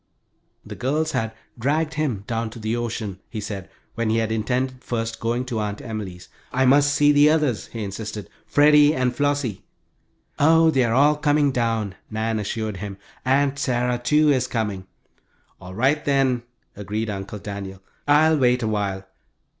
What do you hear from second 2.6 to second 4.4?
ocean, he said, when he had